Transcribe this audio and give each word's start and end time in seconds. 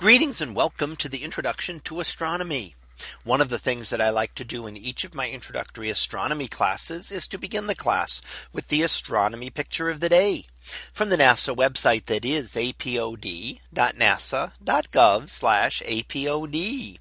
Greetings 0.00 0.40
and 0.40 0.56
welcome 0.56 0.96
to 0.96 1.10
the 1.10 1.22
introduction 1.22 1.78
to 1.80 2.00
astronomy. 2.00 2.74
One 3.22 3.42
of 3.42 3.50
the 3.50 3.58
things 3.58 3.90
that 3.90 4.00
I 4.00 4.08
like 4.08 4.34
to 4.36 4.46
do 4.46 4.66
in 4.66 4.74
each 4.74 5.04
of 5.04 5.14
my 5.14 5.28
introductory 5.28 5.90
astronomy 5.90 6.48
classes 6.48 7.12
is 7.12 7.28
to 7.28 7.36
begin 7.36 7.66
the 7.66 7.74
class 7.74 8.22
with 8.50 8.68
the 8.68 8.80
astronomy 8.80 9.50
picture 9.50 9.90
of 9.90 10.00
the 10.00 10.08
day 10.08 10.46
from 10.90 11.10
the 11.10 11.18
NASA 11.18 11.54
website 11.54 12.06
that 12.06 12.24
is 12.24 12.52
apod.nasa.gov 12.52 13.58
apod. 16.14 16.98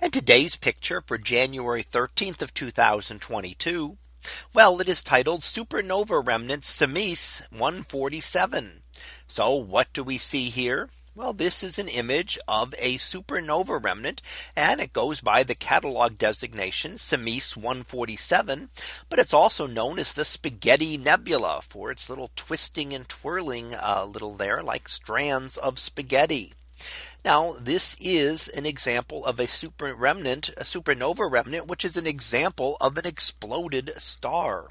And 0.00 0.12
today's 0.12 0.56
picture 0.56 1.00
for 1.00 1.18
January 1.18 1.84
13th 1.84 2.42
of 2.42 2.52
2022. 2.54 3.98
Well, 4.52 4.80
it 4.80 4.88
is 4.88 5.04
titled 5.04 5.42
Supernova 5.42 6.26
Remnant 6.26 6.64
Simeis 6.64 7.48
147. 7.52 8.82
So 9.28 9.54
what 9.54 9.92
do 9.92 10.02
we 10.02 10.18
see 10.18 10.50
here? 10.50 10.88
Well, 11.14 11.34
this 11.34 11.62
is 11.62 11.78
an 11.78 11.88
image 11.88 12.38
of 12.48 12.74
a 12.78 12.96
supernova 12.96 13.84
remnant 13.84 14.22
and 14.56 14.80
it 14.80 14.94
goes 14.94 15.20
by 15.20 15.42
the 15.42 15.54
catalog 15.54 16.16
designation 16.16 16.92
Simeis 16.94 17.54
147. 17.54 18.70
But 19.10 19.18
it's 19.18 19.34
also 19.34 19.66
known 19.66 19.98
as 19.98 20.14
the 20.14 20.24
Spaghetti 20.24 20.96
Nebula 20.96 21.60
for 21.60 21.90
its 21.90 22.08
little 22.08 22.30
twisting 22.34 22.94
and 22.94 23.06
twirling 23.06 23.74
uh, 23.74 24.06
little 24.06 24.32
there 24.32 24.62
like 24.62 24.88
strands 24.88 25.58
of 25.58 25.78
spaghetti. 25.78 26.54
Now 27.22 27.56
this 27.60 27.94
is 28.00 28.48
an 28.48 28.64
example 28.64 29.26
of 29.26 29.38
a 29.38 29.46
super 29.46 29.94
remnant, 29.94 30.48
a 30.56 30.64
supernova 30.64 31.30
remnant, 31.30 31.66
which 31.66 31.84
is 31.84 31.98
an 31.98 32.06
example 32.06 32.78
of 32.80 32.96
an 32.96 33.04
exploded 33.04 33.92
star. 33.98 34.70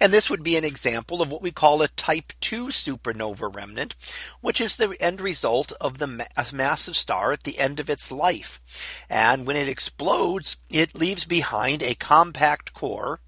And 0.00 0.12
this 0.12 0.30
would 0.30 0.42
be 0.42 0.56
an 0.56 0.64
example 0.64 1.22
of 1.22 1.30
what 1.30 1.42
we 1.42 1.50
call 1.50 1.82
a 1.82 1.88
type 1.88 2.32
2 2.40 2.68
supernova 2.68 3.54
remnant, 3.54 3.96
which 4.40 4.60
is 4.60 4.76
the 4.76 4.96
end 5.00 5.20
result 5.20 5.72
of 5.80 5.98
the 5.98 6.06
ma 6.06 6.24
massive 6.52 6.96
star 6.96 7.32
at 7.32 7.44
the 7.44 7.58
end 7.58 7.80
of 7.80 7.90
its 7.90 8.12
life. 8.12 8.60
And 9.08 9.46
when 9.46 9.56
it 9.56 9.68
explodes, 9.68 10.56
it 10.70 10.94
leaves 10.94 11.24
behind 11.24 11.82
a 11.82 11.94
compact 11.94 12.72
core 12.74 13.20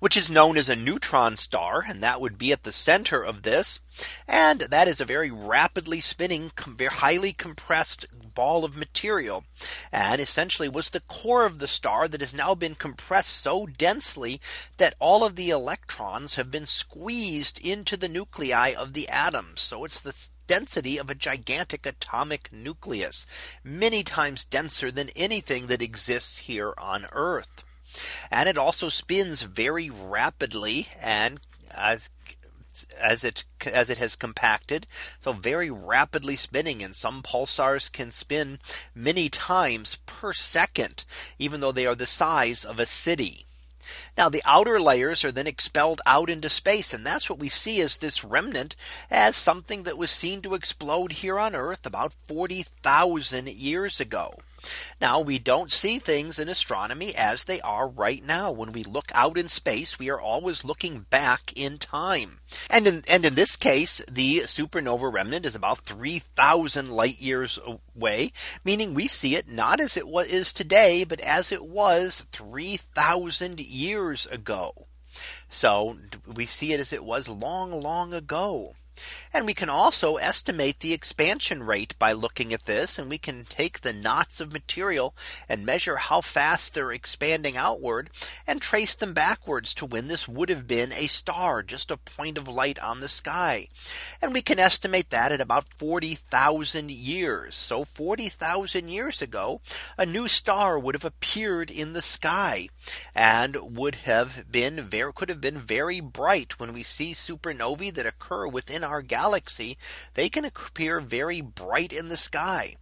which 0.00 0.16
is 0.16 0.30
known 0.30 0.56
as 0.56 0.68
a 0.68 0.76
neutron 0.76 1.36
star. 1.36 1.84
And 1.86 2.02
that 2.02 2.20
would 2.20 2.38
be 2.38 2.52
at 2.52 2.64
the 2.64 2.72
center 2.72 3.22
of 3.22 3.42
this. 3.42 3.80
And 4.28 4.60
that 4.60 4.88
is 4.88 5.00
a 5.00 5.04
very 5.04 5.30
rapidly 5.30 6.00
spinning, 6.00 6.50
highly 6.56 7.32
compressed 7.32 8.06
ball 8.34 8.64
of 8.64 8.76
material 8.76 9.44
and 9.90 10.20
essentially 10.20 10.68
was 10.68 10.90
the 10.90 11.00
core 11.00 11.44
of 11.46 11.58
the 11.58 11.66
star 11.66 12.08
that 12.08 12.20
has 12.20 12.34
now 12.34 12.54
been 12.54 12.74
compressed 12.74 13.36
so 13.36 13.66
densely 13.66 14.40
that 14.76 14.94
all 14.98 15.24
of 15.24 15.36
the 15.36 15.50
electrons 15.50 16.36
have 16.36 16.50
been 16.50 16.66
squeezed 16.66 17.64
into 17.64 17.96
the 17.96 18.08
nuclei 18.08 18.72
of 18.76 18.92
the 18.92 19.08
atoms. 19.08 19.60
So 19.60 19.84
it's 19.84 20.00
the 20.00 20.28
density 20.46 20.98
of 20.98 21.08
a 21.08 21.14
gigantic 21.14 21.86
atomic 21.86 22.52
nucleus 22.52 23.26
many 23.64 24.02
times 24.02 24.44
denser 24.44 24.90
than 24.90 25.08
anything 25.16 25.66
that 25.66 25.82
exists 25.82 26.38
here 26.38 26.74
on 26.78 27.06
Earth. 27.12 27.64
And 28.30 28.48
it 28.48 28.58
also 28.58 28.88
spins 28.88 29.42
very 29.42 29.90
rapidly 29.90 30.88
and 31.00 31.40
as 31.70 32.10
as 32.98 33.24
it 33.24 33.44
as 33.66 33.90
it 33.90 33.98
has 33.98 34.16
compacted 34.16 34.86
so 35.20 35.32
very 35.32 35.70
rapidly 35.70 36.36
spinning 36.36 36.82
and 36.82 36.96
some 36.96 37.22
pulsars 37.22 37.90
can 37.90 38.10
spin 38.10 38.58
many 38.94 39.28
times 39.28 39.98
per 40.06 40.32
second 40.32 41.04
even 41.38 41.60
though 41.60 41.72
they 41.72 41.86
are 41.86 41.94
the 41.94 42.06
size 42.06 42.64
of 42.64 42.78
a 42.78 42.86
city 42.86 43.46
now 44.16 44.28
the 44.28 44.42
outer 44.44 44.80
layers 44.80 45.24
are 45.24 45.32
then 45.32 45.46
expelled 45.46 46.00
out 46.06 46.30
into 46.30 46.48
space. 46.48 46.94
And 46.94 47.04
that's 47.04 47.28
what 47.28 47.40
we 47.40 47.48
see 47.48 47.80
as 47.80 47.96
this 47.96 48.24
remnant 48.24 48.76
as 49.10 49.36
something 49.36 49.82
that 49.82 49.98
was 49.98 50.10
seen 50.10 50.40
to 50.42 50.54
explode 50.54 51.12
here 51.12 51.38
on 51.38 51.56
Earth 51.56 51.84
about 51.84 52.14
40,000 52.24 53.48
years 53.48 54.00
ago. 54.00 54.38
Now 55.00 55.20
we 55.20 55.38
don't 55.38 55.72
see 55.72 55.98
things 55.98 56.38
in 56.38 56.48
astronomy 56.48 57.14
as 57.16 57.44
they 57.44 57.60
are 57.60 57.88
right 57.88 58.22
now. 58.24 58.52
When 58.52 58.72
we 58.72 58.84
look 58.84 59.10
out 59.14 59.36
in 59.36 59.48
space, 59.48 59.98
we 59.98 60.10
are 60.10 60.20
always 60.20 60.64
looking 60.64 61.00
back 61.10 61.52
in 61.56 61.78
time. 61.78 62.40
And 62.70 62.86
in, 62.86 63.02
and 63.08 63.24
in 63.24 63.34
this 63.34 63.56
case, 63.56 64.02
the 64.10 64.40
supernova 64.40 65.12
remnant 65.12 65.46
is 65.46 65.54
about 65.54 65.80
3000 65.80 66.90
light 66.90 67.20
years 67.20 67.58
away, 67.94 68.32
meaning 68.64 68.94
we 68.94 69.06
see 69.06 69.36
it 69.36 69.48
not 69.48 69.80
as 69.80 69.96
it 69.96 70.04
is 70.06 70.52
today, 70.52 71.04
but 71.04 71.20
as 71.20 71.52
it 71.52 71.64
was 71.64 72.26
3000 72.32 73.60
years 73.60 74.26
ago. 74.26 74.86
So 75.48 75.96
we 76.26 76.46
see 76.46 76.72
it 76.72 76.80
as 76.80 76.92
it 76.92 77.04
was 77.04 77.28
long, 77.28 77.80
long 77.80 78.14
ago. 78.14 78.74
And 79.32 79.46
we 79.46 79.54
can 79.54 79.68
also 79.68 80.16
estimate 80.16 80.80
the 80.80 80.92
expansion 80.92 81.62
rate 81.62 81.98
by 81.98 82.12
looking 82.12 82.52
at 82.52 82.64
this. 82.64 82.98
And 82.98 83.08
we 83.08 83.18
can 83.18 83.44
take 83.44 83.80
the 83.80 83.92
knots 83.92 84.40
of 84.40 84.52
material 84.52 85.14
and 85.48 85.64
measure 85.64 85.96
how 85.96 86.20
fast 86.20 86.74
they're 86.74 86.92
expanding 86.92 87.56
outward 87.56 88.10
and 88.46 88.60
trace 88.60 88.94
them 88.94 89.14
backwards 89.14 89.72
to 89.74 89.86
when 89.86 90.08
this 90.08 90.28
would 90.28 90.48
have 90.48 90.66
been 90.66 90.92
a 90.92 91.06
star, 91.06 91.62
just 91.62 91.90
a 91.90 91.96
point 91.96 92.36
of 92.36 92.48
light 92.48 92.78
on 92.80 93.00
the 93.00 93.08
sky. 93.08 93.68
And 94.20 94.32
we 94.32 94.42
can 94.42 94.58
estimate 94.58 95.10
that 95.10 95.32
at 95.32 95.40
about 95.40 95.72
40,000 95.76 96.90
years. 96.90 97.54
So 97.54 97.84
40,000 97.84 98.88
years 98.88 99.22
ago, 99.22 99.60
a 99.96 100.04
new 100.04 100.28
star 100.28 100.78
would 100.78 100.94
have 100.94 101.04
appeared 101.04 101.70
in 101.70 101.92
the 101.92 102.02
sky 102.02 102.68
and 103.14 103.76
would 103.76 103.94
have 103.96 104.50
been 104.50 104.80
very 104.82 105.12
could 105.12 105.28
have 105.28 105.40
been 105.40 105.58
very 105.58 106.00
bright 106.00 106.58
when 106.58 106.72
we 106.72 106.82
see 106.82 107.12
supernovae 107.12 107.94
that 107.94 108.06
occur 108.06 108.46
within 108.46 108.81
our 108.84 109.02
galaxy, 109.02 109.76
they 110.14 110.28
can 110.28 110.44
appear 110.44 111.00
very 111.00 111.40
bright 111.40 111.92
in 111.92 112.08
the 112.08 112.16
sky. 112.16 112.76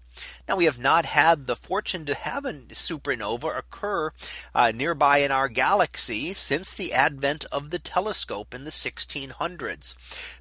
Now 0.49 0.57
we 0.57 0.65
have 0.65 0.79
not 0.79 1.05
had 1.05 1.47
the 1.47 1.57
fortune 1.57 2.05
to 2.07 2.15
have 2.15 2.45
a 2.45 2.53
supernova 2.53 3.57
occur 3.57 4.13
uh, 4.55 4.73
nearby 4.73 5.19
in 5.19 5.31
our 5.31 5.49
galaxy 5.49 6.35
since 6.35 6.75
the 6.75 6.93
advent 6.93 7.45
of 7.47 7.71
the 7.71 7.79
telescope 7.79 8.53
in 8.53 8.65
the 8.65 8.71
1600s. 8.71 9.95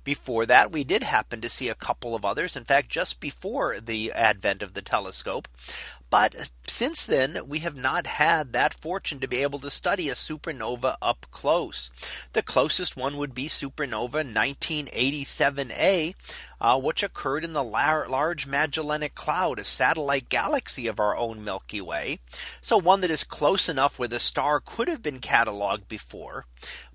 Before 0.04 0.46
that, 0.46 0.72
we 0.72 0.84
did 0.84 1.04
happen 1.04 1.42
to 1.42 1.50
see 1.50 1.70
a 1.70 1.76
couple 1.76 2.16
of 2.16 2.26
others. 2.26 2.56
In 2.56 2.66
fact, 2.66 2.90
just 2.90 3.20
before 3.20 3.80
the 3.80 4.12
advent 4.12 4.64
of 4.64 4.74
the 4.74 4.82
telescope. 4.82 5.48
But 6.10 6.50
since 6.68 7.06
then, 7.06 7.42
we 7.48 7.60
have 7.60 7.76
not 7.76 8.08
had 8.08 8.52
that 8.54 8.74
fortune 8.74 9.20
to 9.20 9.28
be 9.28 9.44
able 9.44 9.60
to 9.60 9.70
study 9.70 10.10
a 10.10 10.14
supernova 10.14 10.96
up 11.02 11.28
close. 11.30 11.92
The 12.34 12.42
closest 12.42 12.98
one 12.98 13.18
would 13.18 13.36
be 13.36 13.48
supernova 13.48 14.24
1987A, 14.24 16.16
uh, 16.62 16.80
which 16.80 17.04
occurred 17.04 17.44
in 17.44 17.54
the 17.54 17.64
Large 17.64 18.48
Magellanic 18.48 19.14
Cloud, 19.14 19.60
a 19.60 19.64
satellite 19.64 20.30
galaxy 20.30 20.88
of 20.88 21.00
our 21.00 21.16
own 21.16 21.44
Milky 21.44 21.80
Way. 21.80 22.20
So 22.60 22.78
one 22.78 23.02
that 23.02 23.12
is 23.12 23.24
close 23.24 23.70
enough 23.70 24.00
where 24.00 24.08
the 24.08 24.20
star 24.20 24.60
could 24.60 24.88
have 24.88 25.04
been 25.04 25.20
cataloged 25.20 25.88
before 25.88 26.46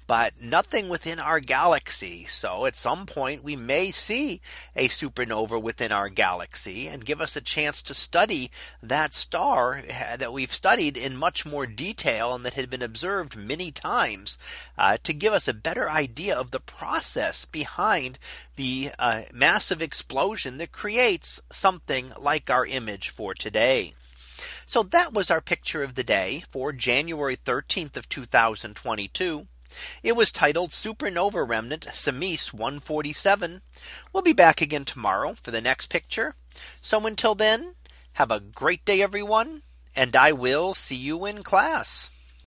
but 0.07 0.41
nothing 0.41 0.89
within 0.89 1.19
our 1.19 1.41
galaxy. 1.41 2.25
So 2.27 2.67
at 2.67 2.77
some 2.77 3.07
point 3.07 3.43
we 3.43 3.57
may 3.57 3.91
see 3.91 4.41
a 4.77 4.89
supernova 4.89 5.61
within 5.61 5.93
our 5.93 6.09
galaxy 6.09 6.89
and 6.89 7.05
give 7.05 7.21
us 7.21 7.37
a 7.37 7.41
chance 7.41 7.83
to 7.83 7.95
study 7.95 8.51
that 8.83 9.15
star 9.15 9.83
that 10.19 10.33
we've 10.33 10.53
studied 10.53 10.97
in 10.97 11.17
much 11.17 11.47
more 11.47 11.67
detail 11.67 12.35
and 12.35 12.45
that 12.45 12.55
had 12.55 12.69
been 12.69 12.83
observed 12.83 13.37
many 13.37 13.71
times 13.71 14.39
uh, 14.77 14.97
to 15.03 15.13
give 15.13 15.33
us 15.33 15.49
a 15.49 15.55
better 15.55 15.91
idea 15.91 16.37
of 16.37 16.51
the 16.51 16.61
process 16.61 17.45
behind 17.45 18.19
the 18.57 18.91
uh, 18.99 19.23
massive 19.33 19.81
explosion 19.81 20.59
that 20.59 20.73
creates 20.73 21.41
something 21.51 22.13
like 22.21 22.51
our 22.51 22.67
image 22.67 23.09
for 23.09 23.35
today. 23.35 23.95
So 24.67 24.83
that 24.83 25.13
was 25.13 25.31
our 25.31 25.41
picture 25.41 25.83
of 25.83 25.95
the 25.95 26.05
day 26.05 26.45
for 26.49 26.73
January 26.73 27.37
13th 27.37 27.97
of 27.97 28.09
2022. 28.09 29.47
It 30.03 30.17
was 30.17 30.33
titled 30.33 30.71
Supernova 30.71 31.47
Remnant 31.47 31.87
Simeis 31.87 32.53
147. 32.53 33.63
We'll 34.13 34.23
be 34.23 34.33
back 34.33 34.61
again 34.61 34.85
tomorrow 34.85 35.35
for 35.41 35.51
the 35.51 35.61
next 35.61 35.89
picture. 35.89 36.35
So 36.81 37.07
until 37.07 37.35
then, 37.35 37.75
have 38.15 38.31
a 38.31 38.41
great 38.41 38.85
day, 38.85 39.03
everyone, 39.03 39.63
and 39.97 40.15
I 40.15 40.33
will 40.33 40.75
see 40.75 40.97
you 40.97 41.25
in 41.25 41.43
class. 41.43 42.11